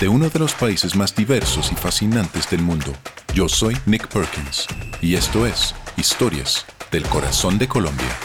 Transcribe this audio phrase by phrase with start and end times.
[0.00, 2.92] de uno de los países más diversos y fascinantes del mundo.
[3.34, 4.66] Yo soy Nick Perkins
[5.00, 8.16] y esto es Historias del Corazón de Colombia.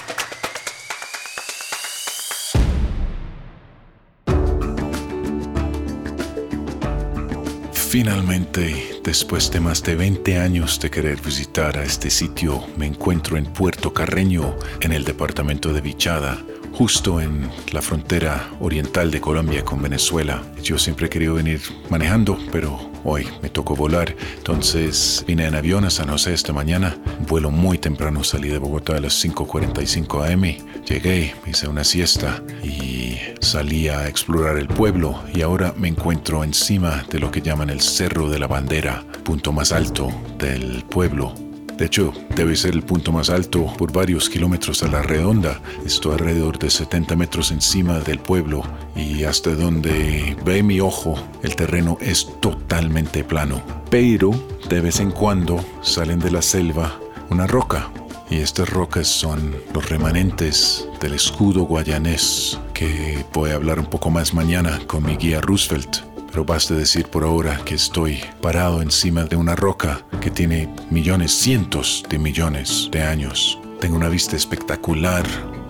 [7.73, 13.37] Finalmente, después de más de 20 años de querer visitar a este sitio, me encuentro
[13.37, 16.43] en Puerto Carreño, en el departamento de Vichada,
[16.73, 20.41] justo en la frontera oriental de Colombia con Venezuela.
[20.61, 24.15] Yo siempre he querido venir manejando, pero hoy me tocó volar.
[24.37, 26.97] Entonces vine en avión a San José esta mañana.
[27.27, 30.83] Vuelo muy temprano, salí de Bogotá a las 5.45 am.
[30.85, 37.05] Llegué, hice una siesta y salí a explorar el pueblo y ahora me encuentro encima
[37.09, 41.33] de lo que llaman el Cerro de la Bandera, punto más alto del pueblo
[41.77, 45.59] de hecho, debe ser el punto más alto por varios kilómetros a la redonda.
[45.85, 48.63] Estoy alrededor de 70 metros encima del pueblo
[48.95, 53.61] y hasta donde ve mi ojo el terreno es totalmente plano.
[53.89, 54.31] Pero
[54.69, 57.89] de vez en cuando salen de la selva una roca
[58.29, 64.09] y estas rocas son los remanentes del escudo guayanés que voy a hablar un poco
[64.11, 69.23] más mañana con mi guía Roosevelt pero basta decir por ahora que estoy parado encima
[69.23, 73.59] de una roca que tiene millones, cientos de millones de años.
[73.79, 75.23] Tengo una vista espectacular.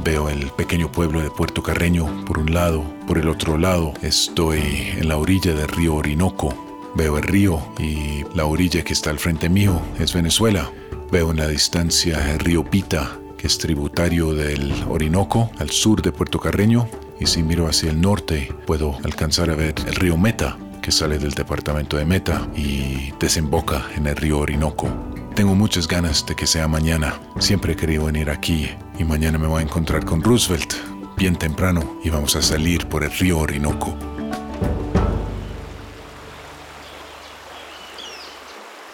[0.05, 4.61] Veo el pequeño pueblo de Puerto Carreño por un lado, por el otro lado estoy
[4.97, 6.55] en la orilla del río Orinoco.
[6.95, 10.71] Veo el río y la orilla que está al frente mío es Venezuela.
[11.11, 16.13] Veo en la distancia el río Pita, que es tributario del Orinoco, al sur de
[16.13, 16.87] Puerto Carreño,
[17.23, 21.17] y si miro hacia el norte puedo alcanzar a ver el río Meta, que sale
[21.19, 24.89] del departamento de Meta y desemboca en el río Orinoco.
[25.33, 27.21] Tengo muchas ganas de que sea mañana.
[27.39, 28.69] Siempre he querido venir aquí
[28.99, 30.73] y mañana me voy a encontrar con Roosevelt
[31.15, 33.97] bien temprano y vamos a salir por el río Orinoco.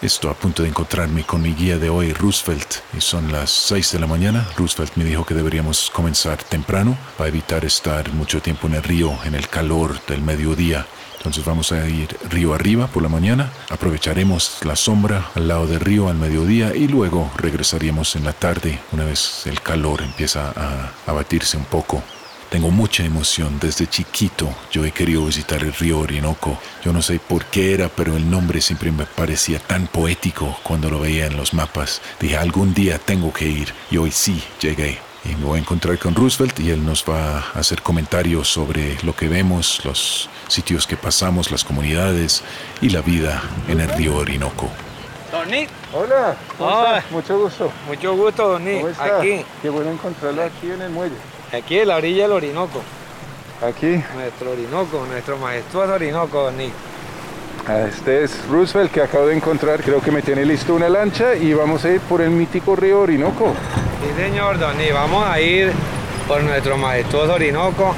[0.02, 3.92] Estoy a punto de encontrarme con mi guía de hoy, Roosevelt, y son las 6
[3.92, 4.48] de la mañana.
[4.56, 9.18] Roosevelt me dijo que deberíamos comenzar temprano para evitar estar mucho tiempo en el río
[9.26, 10.86] en el calor del mediodía.
[11.18, 15.80] Entonces vamos a ir río arriba por la mañana, aprovecharemos la sombra al lado del
[15.80, 20.92] río al mediodía y luego regresaríamos en la tarde una vez el calor empieza a
[21.06, 22.02] abatirse un poco.
[22.50, 23.60] Tengo mucha emoción.
[23.60, 26.58] Desde chiquito yo he querido visitar el río Orinoco.
[26.84, 30.90] Yo no sé por qué era, pero el nombre siempre me parecía tan poético cuando
[30.90, 32.02] lo veía en los mapas.
[32.18, 33.72] Dije, algún día tengo que ir.
[33.92, 34.98] Y hoy sí, llegué.
[35.24, 38.98] Y me voy a encontrar con Roosevelt y él nos va a hacer comentarios sobre
[39.04, 42.42] lo que vemos, los sitios que pasamos, las comunidades
[42.80, 44.68] y la vida en el río Orinoco.
[45.30, 45.68] Don Nick.
[45.92, 46.98] Hola, ¿cómo Hola.
[46.98, 47.12] estás?
[47.12, 47.72] Mucho gusto.
[47.86, 48.78] Mucho gusto, Don Nick.
[48.78, 49.20] ¿Cómo estás?
[49.20, 51.14] Aquí, Qué bueno encontrarlo aquí en el muelle.
[51.52, 52.82] Aquí en la orilla del Orinoco.
[53.66, 56.72] Aquí, Nuestro Orinoco, nuestro majestuoso Orinoco, Nick.
[57.68, 59.82] ah, este es Roosevelt que acabo de encontrar.
[59.82, 63.00] Creo que me tiene listo una lancha y vamos a ir por el mítico río
[63.00, 63.52] Orinoco.
[64.02, 64.94] Sí, señor, Don Nick.
[64.94, 65.72] Vamos a ir
[66.26, 67.94] por nuestro majestuoso Orinoco,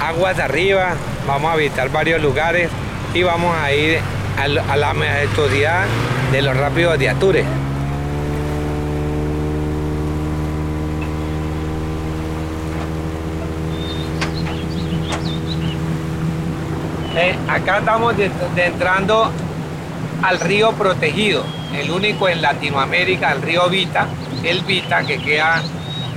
[0.00, 0.94] aguas arriba.
[1.26, 2.70] Vamos a visitar varios lugares
[3.12, 3.98] y vamos a ir
[4.38, 5.84] a la majestuosidad
[6.30, 7.44] de los rápidos de Ature.
[17.16, 19.30] Eh, acá estamos de- entrando
[20.22, 24.06] al río protegido, el único en Latinoamérica, el río Vita,
[24.44, 25.60] el Vita que queda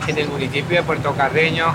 [0.07, 1.65] en el municipio de Puerto Carreño,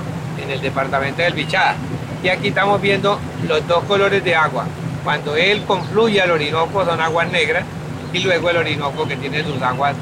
[0.43, 1.75] en el departamento del Bichada.
[2.23, 4.67] Y aquí estamos viendo los dos colores de agua.
[5.03, 7.65] Cuando él confluye al Orinoco son aguas negras
[8.13, 9.95] y luego el Orinoco que tiene sus aguas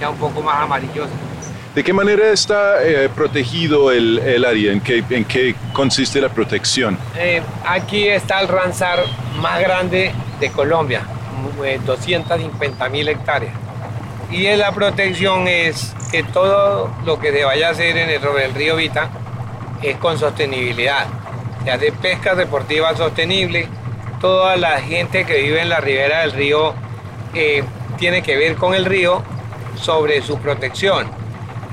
[0.00, 1.10] ya un poco más amarillosas.
[1.74, 4.72] ¿De qué manera está eh, protegido el, el, área?
[4.72, 6.98] ¿En qué, ¿En qué consiste la protección?
[7.16, 9.02] Eh, aquí está el Ranzar
[9.40, 11.06] más grande de Colombia,
[11.86, 13.54] 250 mil hectáreas.
[14.30, 18.76] Y la protección es que todo lo que se vaya a hacer en el, río
[18.76, 19.08] Vita
[19.80, 21.06] es con sostenibilidad.
[21.64, 23.66] Se hace pesca deportiva sostenible.
[24.20, 26.74] Toda la gente que vive en la ribera del río
[27.34, 27.64] eh,
[27.98, 29.22] tiene que ver con el río
[29.74, 31.21] sobre su protección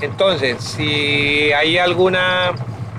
[0.01, 2.53] entonces, si hay alguna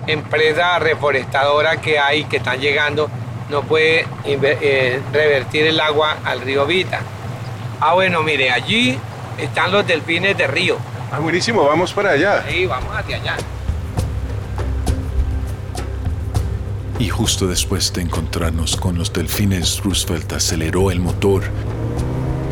[0.06, 3.08] empresa reforestadora que hay que están llegando,
[3.48, 7.00] no puede eh, revertir el agua al río Vita.
[7.80, 8.98] Ah, bueno, mire, allí
[9.38, 10.76] están los delfines de río.
[11.10, 12.44] Ah, buenísimo, vamos para allá.
[12.48, 13.36] Sí, vamos hacia allá.
[16.98, 21.44] Y justo después de encontrarnos con los delfines, Roosevelt aceleró el motor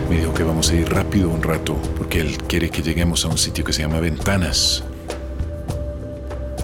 [0.09, 3.29] me dijo que vamos a ir rápido un rato porque él quiere que lleguemos a
[3.29, 4.83] un sitio que se llama Ventanas.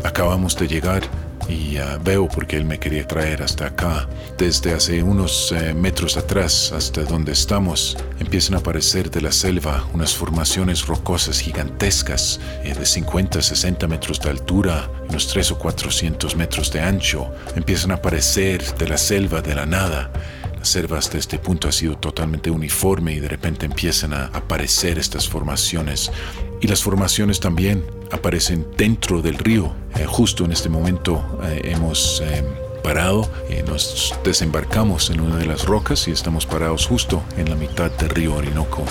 [0.02, 1.02] Acabamos de llegar
[1.48, 4.08] y uh, veo porque él me quería traer hasta acá.
[4.38, 9.84] Desde hace unos uh, metros atrás hasta donde estamos empiezan a aparecer de la selva
[9.92, 16.34] unas formaciones rocosas gigantescas eh, de 50 60 metros de altura, unos 3 o 400
[16.36, 17.30] metros de ancho.
[17.56, 20.10] Empiezan a aparecer de la selva de la nada
[20.64, 25.28] selva hasta este punto ha sido totalmente uniforme y de repente empiezan a aparecer estas
[25.28, 26.10] formaciones.
[26.60, 29.74] Y las formaciones también aparecen dentro del río.
[29.96, 32.44] Eh, justo en este momento eh, hemos eh,
[32.82, 33.30] parado,
[33.66, 38.10] nos desembarcamos en una de las rocas y estamos parados justo en la mitad del
[38.10, 38.84] río Orinoco.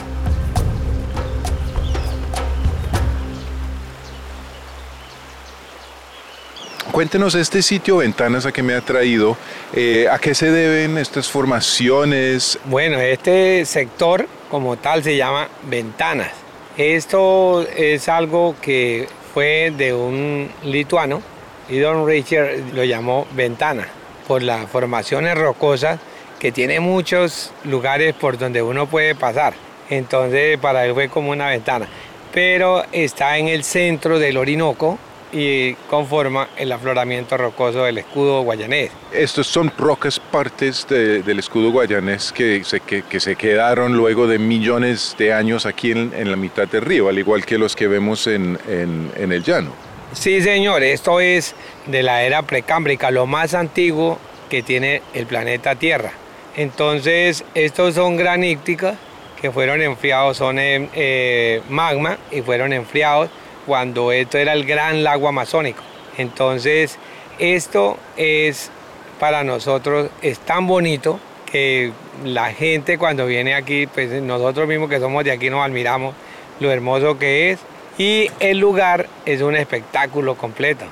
[6.93, 9.35] Cuéntenos este sitio Ventanas a que me ha traído,
[9.73, 12.59] eh, ¿a qué se deben estas formaciones?
[12.65, 16.29] Bueno, este sector como tal se llama Ventanas.
[16.77, 21.23] Esto es algo que fue de un lituano
[21.67, 23.87] y Don Richard lo llamó Ventana
[24.27, 25.99] por las formaciones rocosas
[26.37, 29.55] que tiene muchos lugares por donde uno puede pasar.
[29.89, 31.87] Entonces para él fue como una ventana.
[32.31, 34.99] Pero está en el centro del Orinoco,
[35.33, 38.91] y conforma el afloramiento rocoso del escudo guayanés.
[39.11, 45.15] Estos son rocas partes del escudo guayanés que se, que, se, quedaron luego de millones
[45.17, 48.59] de años aquí en, la mitad del río, al igual que los que vemos en,
[48.67, 49.71] en, el llano.
[50.13, 51.55] Sí, señor, esto es
[51.87, 54.19] de la era precámbrica, lo más antiguo
[54.49, 56.11] que tiene el planeta Tierra.
[56.55, 58.95] Entonces, estos son graníticas
[59.41, 63.31] que fueron enfriados, son eh, magma y fueron enfriados
[63.65, 65.81] cuando esto era el gran lago amazónico.
[66.17, 66.97] Entonces,
[67.39, 68.69] esto es
[69.19, 71.19] para nosotros, es tan bonito
[71.51, 71.91] que
[72.25, 76.13] la gente cuando viene aquí, pues nosotros mismos que somos de aquí nos admiramos
[76.59, 77.59] lo hermoso que es
[77.97, 80.85] y el lugar es un espectáculo completo.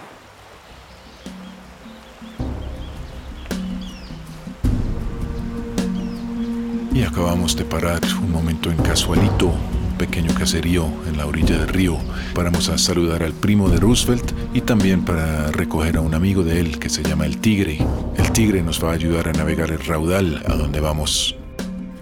[6.94, 9.54] Y acabamos de parar un momento en Casualito,
[10.02, 11.96] pequeño caserío en la orilla del río.
[12.34, 16.60] Paramos a saludar al primo de Roosevelt y también para recoger a un amigo de
[16.60, 17.78] él que se llama el Tigre.
[18.18, 21.36] El Tigre nos va a ayudar a navegar el raudal a donde vamos.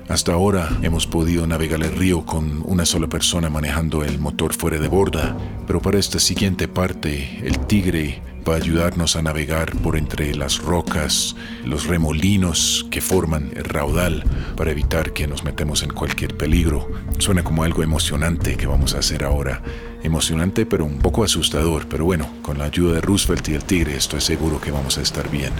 [0.07, 4.79] Hasta ahora hemos podido navegar el río con una sola persona manejando el motor fuera
[4.79, 5.35] de borda,
[5.67, 10.59] pero para esta siguiente parte el Tigre va a ayudarnos a navegar por entre las
[10.59, 14.23] rocas, los remolinos que forman el raudal
[14.55, 16.89] para evitar que nos metemos en cualquier peligro.
[17.17, 19.61] Suena como algo emocionante que vamos a hacer ahora.
[20.03, 23.95] Emocionante pero un poco asustador, pero bueno, con la ayuda de Roosevelt y el Tigre
[23.95, 25.51] estoy seguro que vamos a estar bien.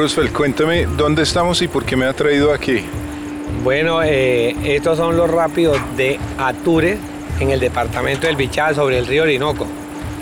[0.00, 2.82] Roosevelt, cuéntame dónde estamos y por qué me ha traído aquí.
[3.62, 6.98] Bueno, eh, estos son los rápidos de Atures
[7.38, 9.66] en el departamento del Bichada sobre el río Orinoco.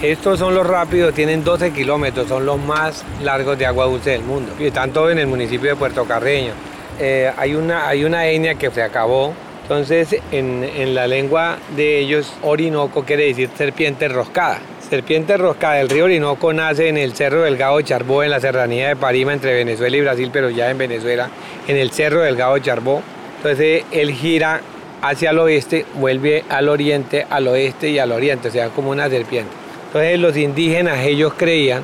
[0.02, 4.22] Estos son los rápidos, tienen 12 kilómetros, son los más largos de agua dulce del
[4.22, 4.52] mundo.
[4.58, 6.54] Y están todos en el municipio de Puerto Carreño.
[6.98, 9.32] Eh, hay, una, hay una etnia que se acabó,
[9.62, 14.58] entonces en, en la lengua de ellos, Orinoco quiere decir serpiente roscada.
[14.88, 18.96] Serpiente Rosca del río Orinoco nace en el Cerro Delgado Charbó, en la serranía de
[18.96, 21.28] Parima, entre Venezuela y Brasil, pero ya en Venezuela,
[21.66, 23.02] en el Cerro Delgado Charbó.
[23.36, 24.62] Entonces él gira
[25.02, 29.10] hacia el oeste, vuelve al oriente, al oeste y al oriente, o sea, como una
[29.10, 29.50] serpiente.
[29.88, 31.82] Entonces los indígenas, ellos creían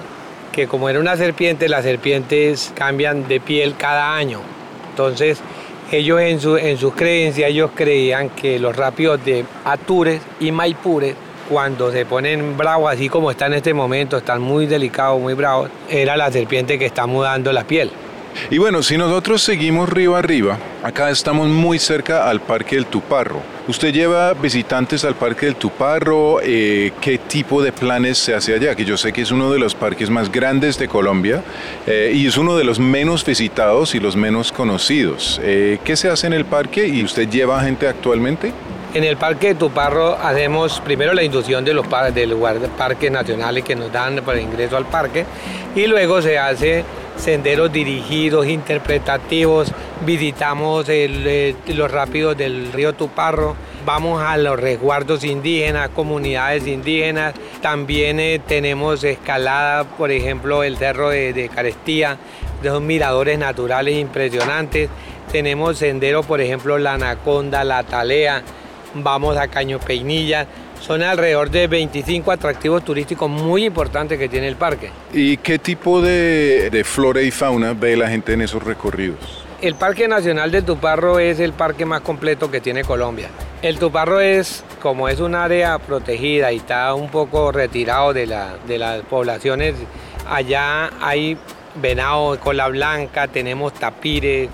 [0.51, 4.41] que como era una serpiente, las serpientes cambian de piel cada año.
[4.91, 5.41] Entonces,
[5.93, 6.79] ellos en, su, en
[7.37, 11.15] ellos creían que los rápidos de Atures y Maipures,
[11.49, 15.71] cuando se ponen bravos, así como está en este momento, están muy delicados, muy bravos,
[15.89, 17.91] era la serpiente que está mudando la piel.
[18.51, 23.41] Y bueno, si nosotros seguimos río arriba, acá estamos muy cerca al Parque del Tuparro.
[23.67, 26.41] ¿Usted lleva visitantes al Parque del Tuparro?
[26.43, 28.75] Eh, ¿Qué tipo de planes se hace allá?
[28.75, 31.43] Que yo sé que es uno de los parques más grandes de Colombia
[31.87, 35.41] eh, y es uno de los menos visitados y los menos conocidos.
[35.43, 38.53] Eh, ¿Qué se hace en el parque y usted lleva gente actualmente?
[38.95, 41.85] En el Parque de Tuparro hacemos primero la inducción de los
[42.15, 42.37] del
[42.79, 45.27] parques nacionales que nos dan para ingreso al parque
[45.75, 46.85] y luego se hace
[47.17, 49.73] senderos dirigidos, interpretativos,
[50.07, 58.21] visitamos eh, los rápidos del río Tuparro, vamos a los resguardos indígenas, comunidades indígenas, también
[58.21, 62.17] eh, tenemos escalada, por ejemplo, el cerro de, de Carestía,
[62.63, 64.89] de unos miradores naturales impresionantes,
[65.33, 68.45] tenemos senderos, por ejemplo, la Anaconda, la Talea,
[68.95, 70.47] vamos a Caño Peinilla,
[70.81, 74.91] son alrededor de 25 atractivos turísticos muy importantes que tiene el parque.
[75.13, 79.45] ¿Y qué tipo de, flora y fauna ve la gente en esos recorridos?
[79.63, 83.29] El Parque Nacional de Tuparro es el parque más completo que tiene Colombia.
[83.63, 88.27] El Tuparro es, como es un área protegida y está un poco retirado de,
[88.67, 89.75] de las poblaciones,
[90.29, 91.39] allá hay
[91.77, 94.51] venado, cola blanca, tenemos tapires,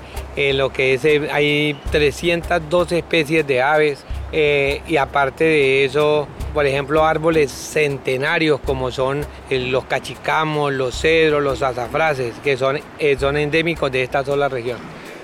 [0.54, 7.04] lo que es, hay 312 especies de aves, eh, y aparte de eso, por ejemplo,
[7.04, 13.36] árboles centenarios como son eh, los cachicamos, los cedros, los azafraces, que son, eh, son
[13.36, 14.78] endémicos de esta sola región.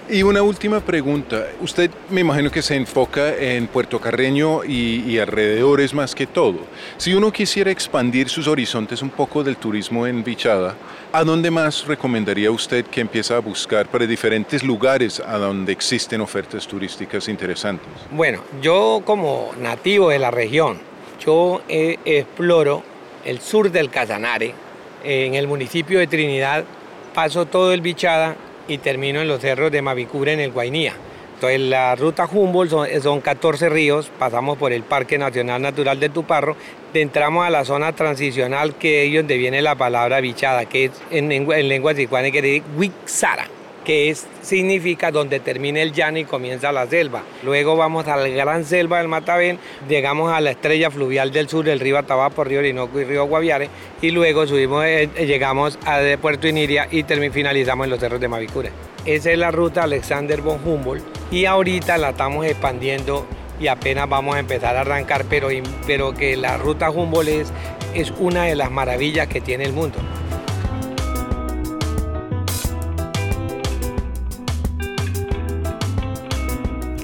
[0.08, 1.48] Y una última pregunta.
[1.60, 6.60] Usted me imagino que se enfoca en Puerto Carreño y, alrededores más que todo.
[6.96, 10.76] Si uno quisiera expandir sus horizontes un poco del turismo en Bichada,
[11.12, 16.20] ¿a dónde más recomendaría usted que empiece a buscar para diferentes lugares a donde existen
[16.20, 17.88] ofertas turísticas interesantes?
[18.12, 20.78] Bueno, yo como nativo de la región,
[21.18, 22.84] yo exploro
[23.25, 24.54] el sur del Casanare,
[25.02, 26.64] en el municipio de Trinidad,
[27.12, 28.36] paso todo el Bichada
[28.68, 30.94] y termino en los cerros de Mavicura en el Guainía.
[31.35, 36.56] Entonces la ruta Humboldt son, 14 ríos, pasamos por el Parque Nacional Natural de Tuparro,
[36.94, 41.30] entramos a la zona transicional que es donde viene la palabra bichada, que es en,
[41.30, 43.49] en lengua que dice Wixara
[43.86, 47.22] que es, significa donde termina el llano y comienza la selva.
[47.44, 51.68] Luego vamos a la gran selva del Matavén, llegamos a la estrella fluvial del sur,
[51.68, 53.70] el río Atabapo, río Orinoco y río Guaviare,
[54.02, 58.72] y luego subimos, eh, llegamos a Puerto Iniria y finalizamos en los cerros de Mavicure.
[59.04, 63.24] Esa es la ruta Alexander von Humboldt y ahorita la estamos expandiendo
[63.60, 65.48] y apenas vamos a empezar a arrancar, pero,
[65.86, 67.52] pero que la ruta Humboldt es,
[67.94, 69.98] es una de las maravillas que tiene el mundo.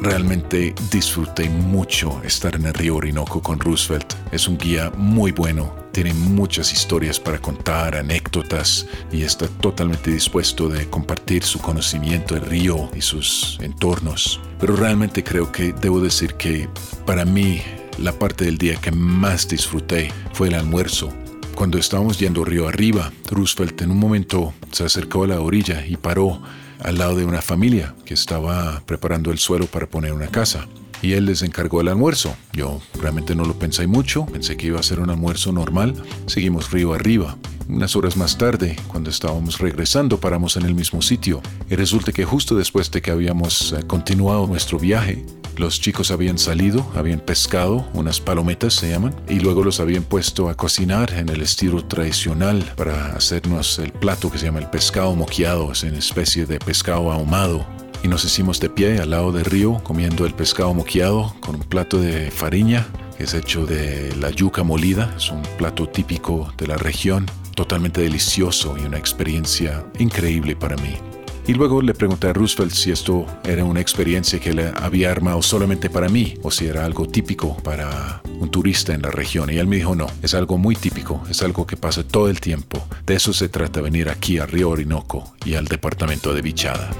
[0.02, 4.14] Realmente disfruté mucho estar en el río Orinoco con Roosevelt.
[4.32, 10.68] Es un guía muy bueno, tiene muchas historias para contar, anécdotas y está totalmente dispuesto
[10.68, 14.40] de compartir su conocimiento del río y sus entornos.
[14.58, 16.68] Pero realmente creo que debo decir que
[17.06, 17.62] para mí
[17.98, 21.12] la parte del día que más disfruté fue el almuerzo.
[21.54, 25.96] Cuando estábamos yendo río arriba, Roosevelt en un momento se acercó a la orilla y
[25.96, 26.42] paró
[26.82, 30.66] al lado de una familia que estaba preparando el suelo para poner una casa.
[31.00, 32.36] Y él les encargó el almuerzo.
[32.52, 36.00] Yo realmente no lo pensé mucho, pensé que iba a ser un almuerzo normal.
[36.26, 37.36] Seguimos río arriba.
[37.68, 41.40] Unas horas más tarde, cuando estábamos regresando, paramos en el mismo sitio.
[41.68, 45.24] Y resulta que justo después de que habíamos eh, continuado nuestro viaje,
[45.56, 50.48] los chicos habían salido, habían pescado, unas palometas se llaman, y luego los habían puesto
[50.48, 55.14] a cocinar en el estilo tradicional para hacernos el plato que se llama el pescado
[55.14, 57.66] moqueado, es una especie de pescado ahumado.
[58.02, 61.62] Y nos hicimos de pie al lado del río comiendo el pescado moqueado con un
[61.62, 66.66] plato de fariña que es hecho de la yuca molida, es un plato típico de
[66.66, 71.11] la región, totalmente delicioso y una experiencia increíble para mí.
[71.44, 75.42] Y luego le pregunté a Roosevelt si esto era una experiencia que le había armado
[75.42, 79.50] solamente para mí o si era algo típico para un turista en la región.
[79.50, 82.40] Y él me dijo, no, es algo muy típico, es algo que pasa todo el
[82.40, 82.86] tiempo.
[83.04, 86.90] De eso se trata venir aquí a Río Orinoco y al departamento de Bichada.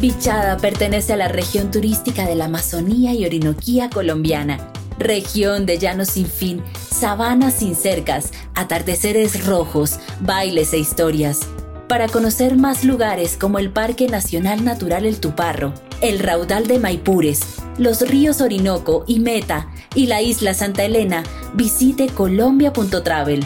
[0.00, 4.71] Bichada pertenece a la región turística de la Amazonía y Orinoquía colombiana
[5.02, 11.40] región de llanos sin fin, sabanas sin cercas, atardeceres rojos, bailes e historias.
[11.88, 17.40] Para conocer más lugares como el Parque Nacional Natural El Tuparro, el Raudal de Maipures,
[17.76, 21.22] los ríos Orinoco y Meta y la isla Santa Elena,
[21.54, 23.44] visite colombia.travel.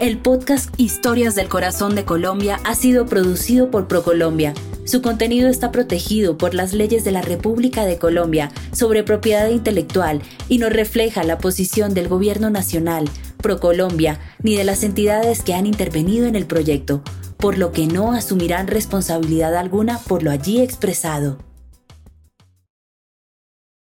[0.00, 4.54] El podcast Historias del Corazón de Colombia ha sido producido por ProColombia.
[4.84, 10.20] Su contenido está protegido por las leyes de la República de Colombia sobre propiedad intelectual
[10.48, 15.66] y no refleja la posición del Gobierno Nacional, ProColombia, ni de las entidades que han
[15.66, 17.02] intervenido en el proyecto,
[17.38, 21.38] por lo que no asumirán responsabilidad alguna por lo allí expresado.